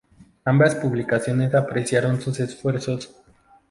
Ambas 0.45 0.73
publicaciones 0.73 1.53
apreciaron 1.53 2.19
sus 2.19 2.39
esfuerzos. 2.39 3.13